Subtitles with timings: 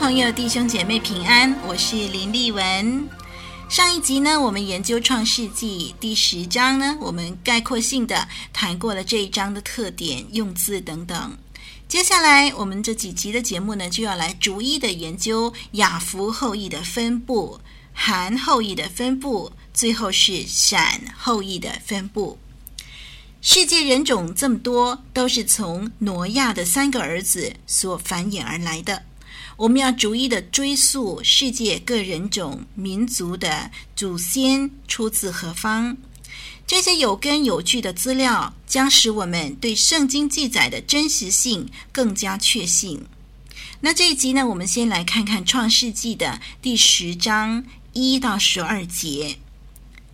[0.00, 3.06] 朋友、弟兄姐妹平安，我是林丽文。
[3.68, 11.36] 上一集呢，我们研究创世纪第十章呢，我们概括性的谈过了这一章的特点、用字等等。
[11.86, 17.60] 接下来，我们这几集的节目呢，就要来逐一的研究雅服后裔的分布、
[17.92, 22.38] 含后裔的分布，最后是闪后裔的分布。
[23.42, 29.02] 世界人种这么多，都是从挪亚的三个儿子所繁衍而来的。
[29.60, 35.98] 我们要逐一的追溯世界各人种民族的祖先出自何方，
[36.66, 43.02] 这些有根有据的资料将使我们对圣经记载的真实性更加确信。
[43.80, 49.36] 那这一集呢，我们先来看看创世纪的第十章一到十二节。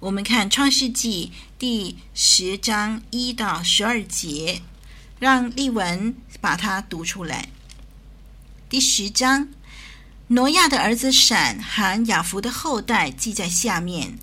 [0.00, 4.62] 我们看创世纪第十章一到十二节，
[5.20, 7.50] 让丽文把它读出来。
[8.69, 9.47] 第十章，
[10.27, 14.19] 挪亚的儿子闪含雅弗的后代记在下面。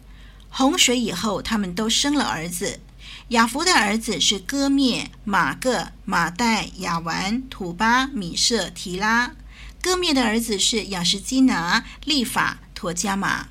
[0.49, 2.81] 洪水以后，他们都生了儿子。
[3.29, 9.31] 雅弗的儿子是歌灭、玛各、玛代、亚完、土巴、米设、提拉。
[9.81, 13.47] 歌灭的儿子是亚实基拿、利法、陀迦玛。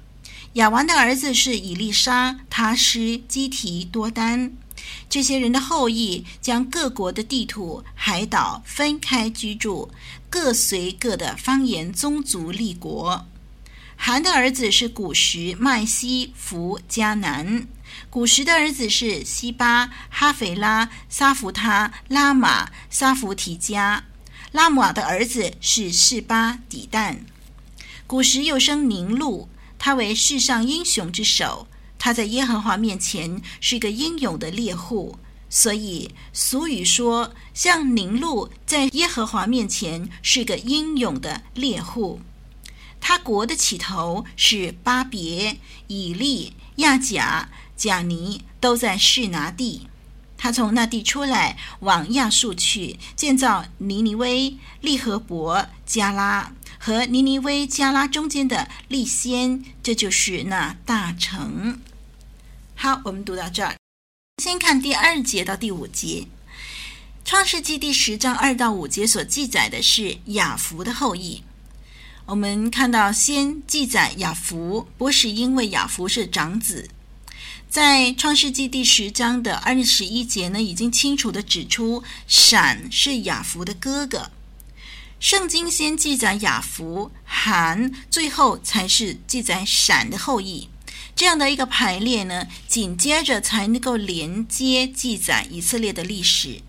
[0.54, 4.52] 亚完的儿子是以利沙、他施、基提、多丹。
[5.08, 9.90] 这些人的后裔将各国的地图、海岛分开居住，
[10.30, 13.26] 各随各的方言、宗族立国。
[13.96, 17.66] 韩的儿子是古时、麦西、弗、迦南。
[18.10, 24.04] 古时的儿子是西巴、哈斐拉、撒弗他、拉玛、撒弗提加。
[24.50, 27.18] 拉玛的儿子是士巴、底旦。
[28.06, 29.48] 古时又生宁禄，
[29.78, 31.68] 他为世上英雄之首。
[32.04, 42.20] 他在耶和华面前是一个英勇的猎户，所以俗语说，像宁录在耶和华面前是个英勇的猎户。
[43.00, 49.86] 他国的起头是巴别、以利、亚甲、甲尼，都在示拿地。
[50.36, 61.78] 他从那地出来，往亚述去，建造尼尼微、利和伯、加拉和尼尼微、加拉中间的利先，这就是那大城。
[62.82, 63.76] 好，我们读到这儿。
[64.42, 66.26] 先看第二节到第五节，
[67.24, 71.44] 《创世纪》第十章二到五节所记载的是雅弗的后裔。
[72.26, 76.90] 我们看到，先记载雅弗，不是因为雅弗是长子。
[77.70, 84.32] 在《创世纪》第十章的二十一节呢，已经清楚地指出，闪是雅弗的哥哥。
[85.20, 90.68] 圣经先记载雅弗、含，最后才是记载闪的后裔。
[91.14, 96.62] 这样的一个排列呢，紧接着才能够连接记载以色列的历史，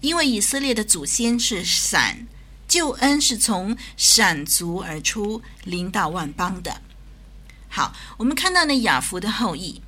[0.00, 2.26] 因为以色列的祖先是闪，
[2.66, 6.80] 救恩是从闪族而出，临到万邦的。
[7.68, 9.80] 好，我们看到呢，雅弗的后裔，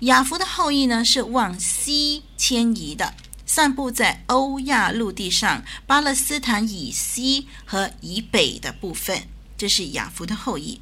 [0.00, 3.14] 雅弗的后裔呢是往西迁移的，
[3.46, 10.80] 散布在欧亚陆地上，巴勒斯坦以西和以北的部分，这是雅弗的后裔。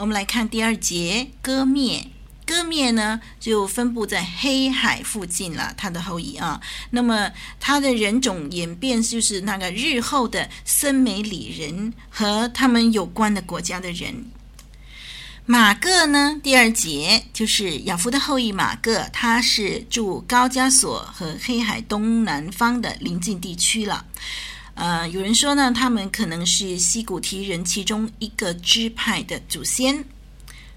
[0.00, 2.06] 我们来看第二节，歌灭，
[2.46, 6.58] 歌灭呢就分布在黑海附近了，他的后裔啊。
[6.92, 7.30] 那么
[7.60, 14.24] 他的人种演变就是那个日后的森美里人和他们有关的国家的人。
[15.44, 24.06] 马各呢，第二节就是雅夫的后裔马各，他是住高加索和黑海东南方的邻近地区了。
[24.80, 30.02] 呃，有人说呢，他们可能是西古提人其中一个支派的祖先，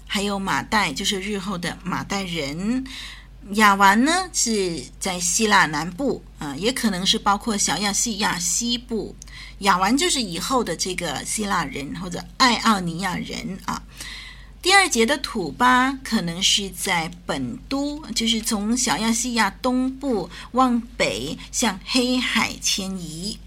[0.06, 2.84] 还有马代，就是日后的马代人。
[3.52, 9.16] 亚完呢是在希腊南部，啊、也可能是包括小亚细亚西部。
[9.60, 13.82] 亚完就是以后的这个希腊人或者爱奥尼亚人啊。
[14.60, 23.38] 第二节的土巴可能是在本都，就是从小亚细亚东部往北向黑海迁移。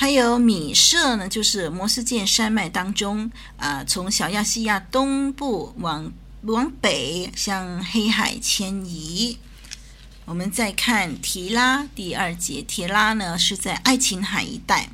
[0.00, 6.12] 还有米舍呢，就是摩斯剑山脉当中啊、从小亚细亚东部往
[6.42, 9.36] 往北向黑海迁移。
[10.24, 14.88] 我们再看提拉第二节，提拉呢是在爱琴海一带，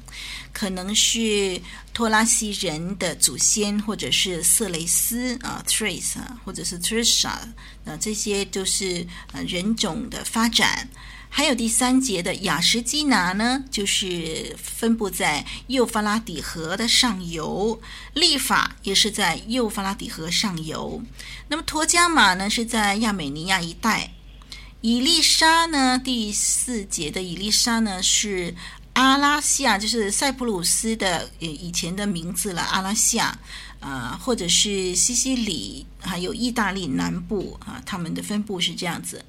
[0.55, 1.61] 可能是
[1.93, 7.29] 托拉西人的祖先，或者是色雷斯啊 Thrace 啊，或者是 Thracia
[7.85, 10.89] 啊，这些都是呃人种的发展。
[11.37, 17.81] 还有第三节的雅什基拿呢，就是分布在幼发拉底河的上游，
[18.13, 21.03] 利法也是在幼发拉底河上游。
[21.49, 24.13] 那么陀加马呢是在亚美尼亚一带。
[24.81, 25.99] 以利沙呢？
[25.99, 28.55] 第四节的以利沙呢，是
[28.95, 32.63] 阿拉西亚，就是塞浦路斯的以前的名字了。
[32.63, 33.39] 阿拉西亚
[33.81, 39.25] 啊、或者是西西里，还有意大利南部啊，他们的分布是这样子。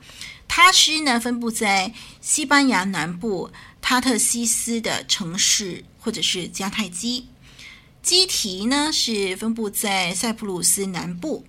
[0.47, 3.51] 他施呢，分布在西班牙南部
[3.81, 7.27] 塔特西斯的城市，或者是迦太基。
[8.01, 11.45] 基提呢，是分布在塞浦路斯南部。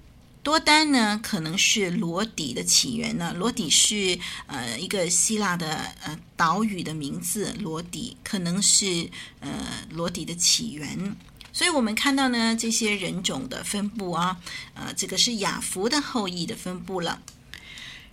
[0.46, 3.34] 多丹呢，可能是罗底的起源呢。
[3.36, 4.16] 罗底是
[4.46, 9.10] 呃一个希腊的呃岛屿的名字，罗底可能是
[9.40, 9.50] 呃
[9.90, 11.16] 罗底的起源。
[11.52, 14.36] 所以我们看到呢，这些人种的分布啊，
[14.74, 17.20] 呃，这个是雅弗的后裔的分布了。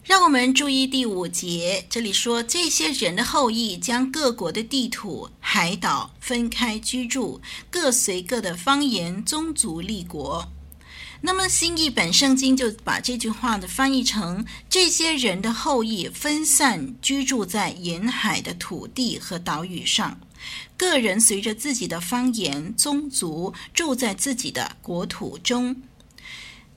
[0.04, 7.40] 让我们注意第五节，这里说这些人的后裔将各国的地土、海岛分开居住，
[7.70, 10.52] 各随各的方言、宗族、立国。
[11.26, 20.20] 那么新译本圣经就把这句话的翻译成：这些人的后裔分散居住在沿海的土地和岛屿上，
[20.76, 25.82] 个人随着自己的方言、宗族住在自己的国土中。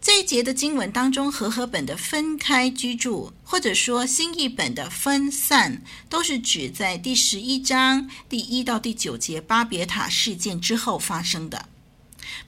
[0.01, 11.67] 这一节的经文当中，和合本的分开居住，或者说新译本的分散，都是指在第十一章第一到第九节巴别塔事件之后发生的。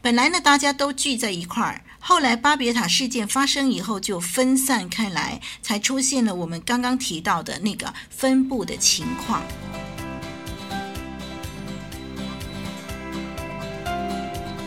[0.00, 1.82] 本来呢，大家都聚在一块儿。
[1.98, 9.42] 后来巴别塔事件发生以后，就分散开来，才出现了我们刚刚提到的那个分布的情况。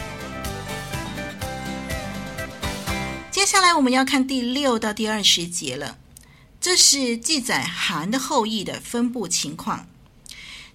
[3.30, 5.98] 接下来我们要看第六到第二十节了，
[6.60, 9.86] 这是记载含的后裔的分布情况。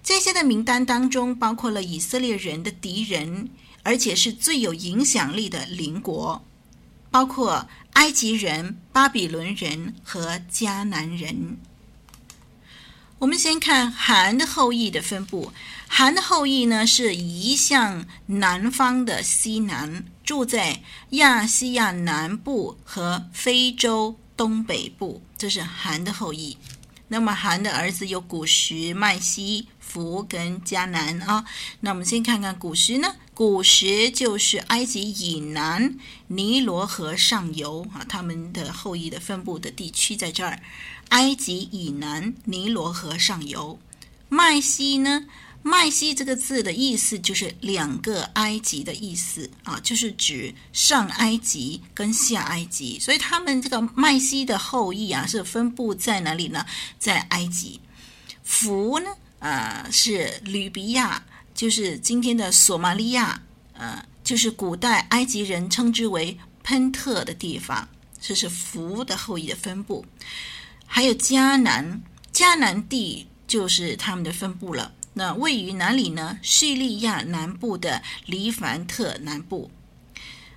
[0.02, 3.50] 这些的名单当中包括了以色列人的敌人，
[3.82, 6.44] 而且是最有影响力的邻国，
[7.10, 11.58] 包括埃及人、巴比伦人和迦南人。
[13.18, 15.50] 我们先看含的后裔的分布。
[15.88, 26.58] 含的后裔呢，是移向南方的西南，住在亚细亚南部和非洲东北部，这是含的后裔。
[27.08, 31.44] 那么含的儿子有古时、麦西、弗跟迦南啊。
[31.80, 40.60] 那我们先看看古时呢，古时就是埃及以南尼罗河上游啊，他们的后裔的分布的地区在这儿。
[41.10, 43.78] 埃及以南尼罗河上游，
[44.28, 45.24] 麦西呢？
[45.62, 56.64] 麦西这个字的意思就是两个埃及的意思啊，就是指上埃及跟下埃及，所以他们这个麦西的后裔啊是分布在哪里呢？
[57.00, 57.80] 在埃及。
[58.44, 59.10] 弗呢，
[59.40, 61.20] 呃，是吕比亚，
[61.52, 67.88] 就是今天的索马利亚，呃，就是古代埃及人称之为喷特的地方，
[68.20, 70.06] 这是弗的后裔的分布。
[70.86, 72.00] 还有迦南，
[72.32, 74.92] 迦南地就是他们的分布了。
[75.12, 76.38] 那位于哪里呢？
[76.42, 79.70] 叙利亚南部的黎凡特南部，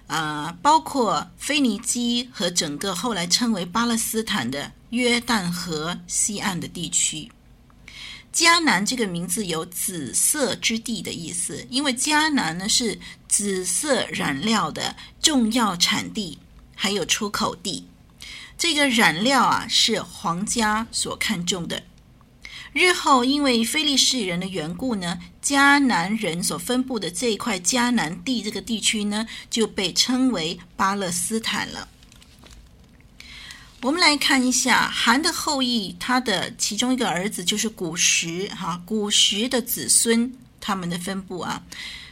[0.07, 7.31] 啊、呃，包括腓尼基和整个后来称为巴勒斯坦的约旦河西岸的地区。
[8.33, 16.37] 迦南这个名字有紫色之地的意思，因为迦南呢是紫色染料的重要产地，
[16.75, 17.87] 还有出口地。
[18.59, 21.83] 这个染料啊是皇家所看重的。
[22.73, 31.87] 日后因为非利士人的缘故呢，迦南人所分布的这一块迦南地这个地区呢，就被称为巴勒斯坦了。
[33.81, 41.63] 我们来看一下韩的后裔，他的其中一个儿子就是古实哈，古实的子孙他们的分布啊。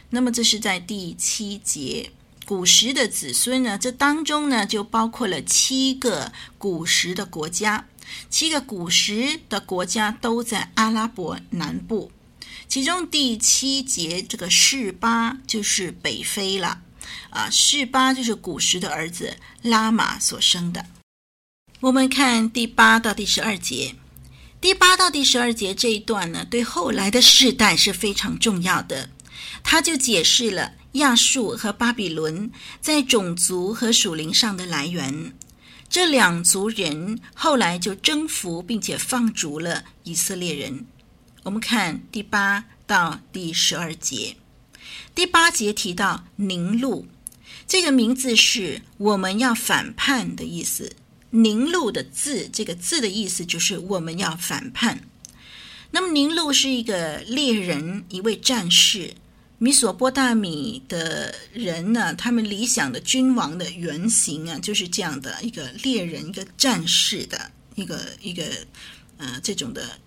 [0.08, 2.10] 那么这是在第七节，
[2.48, 7.86] 古时的子孙呢，这当中呢就包括了七个古时的国家。
[8.30, 12.10] 七个古时的国家都在阿拉伯南部，
[12.66, 16.80] 其中第七节这个示巴就是北非了。
[17.28, 20.86] 啊，示巴就是古时的儿子拉玛所生的。
[21.80, 23.94] 我们看第八到第十二节，
[24.58, 29.10] 第八到第十二节这一段呢，对后来的世代是非常重要的。
[29.62, 32.50] 他就解释了亚述和巴比伦
[32.80, 35.32] 在种族和属灵上的来源。
[35.88, 40.84] 这两族人后来就征服并且放逐了以色列人。
[41.44, 44.36] 我们看第八到第十二节。
[45.14, 47.06] 第八节提到宁录，
[47.66, 50.92] 这个名字是我们要反叛的意思。
[51.30, 55.08] 宁录的字，这个字的意思就是我们要反叛。
[55.90, 59.14] 那么宁录是一个猎人，一位战士。
[59.60, 68.44] 米索波大米的人呢，他们理想的君王的原型啊，就是这样的一个猎人，一个战士的一个一个
[69.16, 69.98] 呃这种的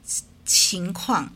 [0.45, 1.33] 情况。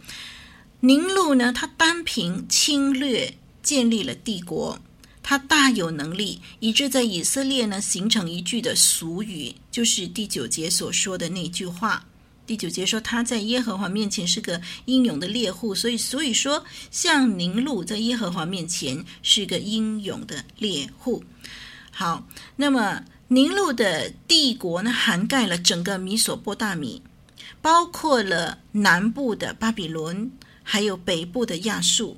[0.80, 4.80] 宁录呢，他单凭侵略建立了帝国，
[5.22, 12.06] 他大有能力，以致在以色列呢形成一句的俗语，就是第九节所说的那句话。
[12.46, 21.24] 第九节说他在耶和华面前是个英勇的猎户，所以所以说像宁录在耶和华面前是个英勇的猎户。
[21.90, 27.02] 好，那么宁录的帝国呢，涵盖了整个米索波大米，
[27.62, 32.18] 包括了南部的巴比伦，还有北部的亚述。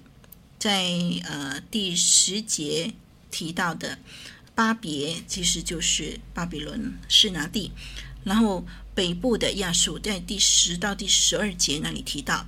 [0.59, 0.91] 在
[1.23, 2.93] 呃第十节
[3.31, 3.97] 提到的
[4.53, 7.71] 巴别，其实就是巴比伦示拿地，
[8.25, 8.65] 然后。
[8.97, 12.47] 北部的亚述在第十到第十二节那里提到，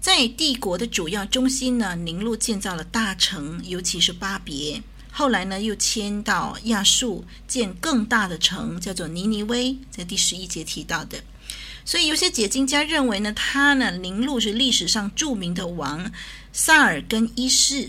[0.00, 4.82] 在帝国的主要中心呢，宁录建造了大城，尤其是巴别。
[5.12, 11.22] 后来呢，又迁到亚述建更大的城，叫做尼尼微，在第十一节提到的。
[11.84, 16.10] 所以有些解经家认为呢，他呢，宁录是历史上著名的王
[16.52, 17.88] 萨尔根一世。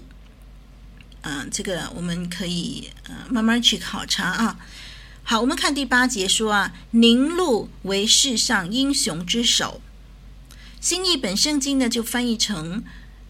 [1.21, 4.59] 嗯、这个我们可以呃慢慢去考察啊。
[5.27, 9.81] 好，我们看第八节说啊，宁录为世上英雄之首。
[10.79, 12.83] 新译本圣经呢就翻译成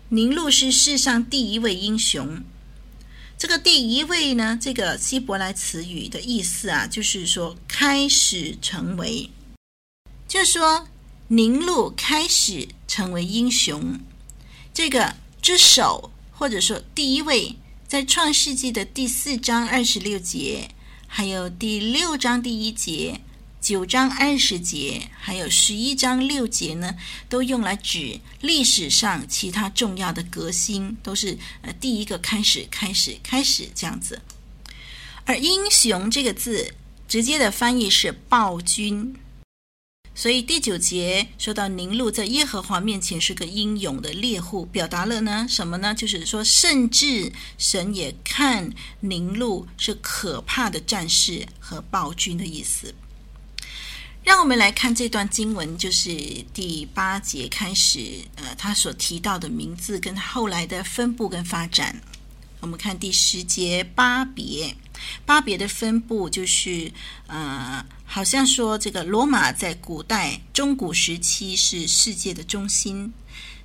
[0.09, 2.43] 宁录是世上第一位英雄。
[3.37, 9.31] 这个第一位呢，这个希伯来词语的意思啊，就是说开始成为，
[10.27, 10.89] 就说
[11.29, 14.01] 宁录开始成为英雄。
[14.73, 17.55] 这个之首或者说第一位，
[17.87, 20.71] 在创世纪的第四章二十六节。
[21.17, 23.21] 还有第六章第一节、
[23.61, 26.93] 九章二十节，还有十一章六节呢，
[27.29, 34.21] 都用来指历史上其他重要的革新，都是呃第一个开始、开始、开始这样子。
[35.23, 36.73] 而“英雄”这个字，
[37.07, 39.15] 直接的翻译是暴君。
[40.17, 45.93] 所以第九节说到宁录在耶和华面前是个英勇的猎户，表达了呢什么呢？
[45.93, 52.95] 就是说，甚至神也看宁录是可怕的战士和暴君的意思。
[54.23, 56.15] 让我们来看这段经文，就是
[56.53, 62.01] 第八节开始，呃，他所提到的名字跟后来的分布跟发展。
[62.61, 64.75] 我们看第十节巴别。
[65.25, 66.91] 巴别的分布就是，
[67.27, 73.13] 呃，好像说这个罗马在古代中古时期是世界的中心，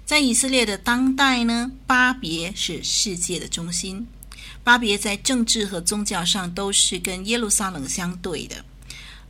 [0.05, 4.07] 在以色列的当代呢，巴别是世界的中心。
[4.65, 8.65] 巴别在政治和宗教上都是跟耶路撒冷相对的。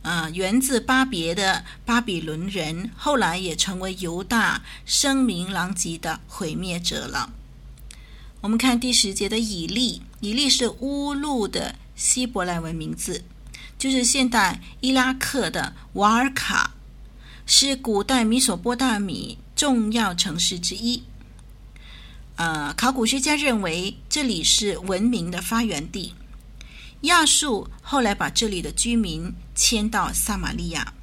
[0.01, 7.31] 呃，源自巴别的巴比伦人，后来也成为犹大声名狼藉的毁灭者了。
[8.41, 11.75] 我们看第十节的以利，以利是乌路的。
[11.93, 13.23] 希伯来文名字
[13.81, 16.75] 就是现代伊拉克的瓦尔卡，
[17.47, 21.01] 是古代米索波大米重要城市之一。
[22.35, 26.13] 呃，考古学家认为这里是文明的发源地。
[27.01, 30.93] 亚述后来把这里的居民迁到撒玛利亚。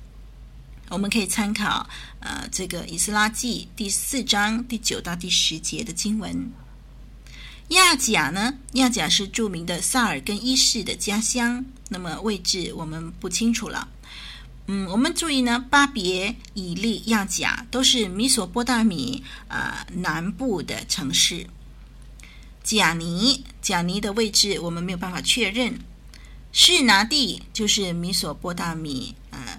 [0.89, 6.53] 我们可以参考呃这个以斯拉记第四章第九到第十节的经文。
[7.71, 8.55] 亚甲呢？
[8.75, 13.89] 亚甲是著名的萨尔根一世的家乡，那么位置我们不清楚了。
[14.67, 21.47] 嗯，我们注意呢，巴别、以利、亚甲都是米索波大米啊、呃、南部的城市。
[22.63, 25.79] 甲尼，甲尼的位置我们没有办法确认。
[26.53, 29.59] 示拿地就是米索波大米呃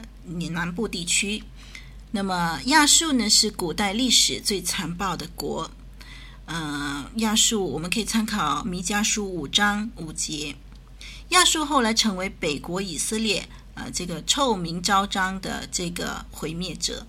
[0.51, 1.43] 南部地区。
[2.11, 5.71] 那么亚述呢，是古代历史最残暴的国。
[6.45, 10.55] 呃，亚述我们可以参考弥迦书五章五节。
[11.29, 17.05] 亚述后来成为北国以色列呃这个臭名昭彰的这个毁灭者。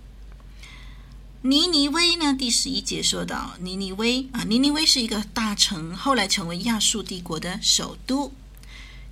[1.42, 8.32] 尼尼微呢，第十一节说到尼尼微啊，尼尼微是一个大城，后来成为亚述帝国的首都。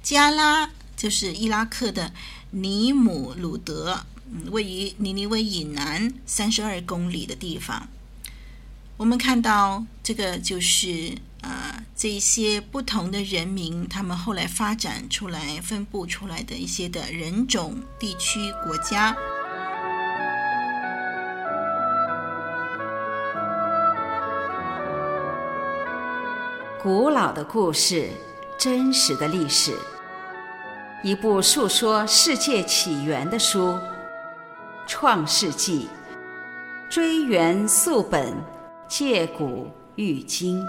[0.02, 2.12] 加拉就是伊拉克的
[2.50, 4.04] 尼姆鲁德，
[4.50, 7.88] 位于尼尼微以南三十二公里的地方。
[8.98, 19.16] 我们看到这个就是呃，这一些不同的人民，他们后来发展出来、分布出来的一些的人种、地区、国家。
[26.82, 28.10] 古老的故事，
[28.58, 29.76] 真实的历史，
[31.02, 33.70] 一部述说世界起源的书，
[34.86, 35.88] 《创世纪》，
[36.92, 38.34] 追源溯本。
[38.88, 40.64] 借古喻今。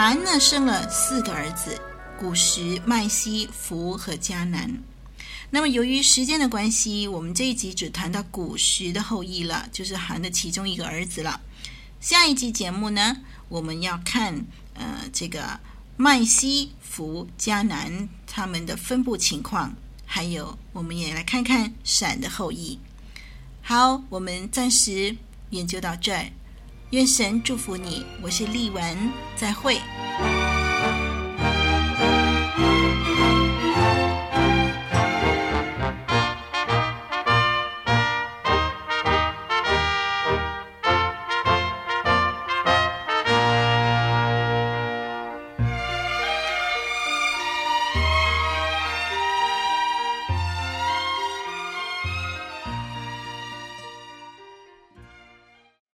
[0.00, 1.76] 含呢生了四个儿子：
[2.16, 4.80] 古实、麦西、弗和迦南。
[5.50, 11.40] 那么由于时间的关系，我们这一集只谈到古实的后裔了，就是含的其中一个儿子了。
[11.98, 13.16] 下一集节目呢，
[13.48, 15.58] 我们要看呃这个
[15.96, 19.74] 麦西、弗、迦南他们的分布情况，
[20.06, 22.78] 还有我们也来看看闪的后裔。
[23.62, 25.16] 好，我们暂时
[25.50, 26.30] 研究到这儿。
[26.90, 28.82] 愿神祝福你，我是丽文，
[29.36, 29.76] 再会。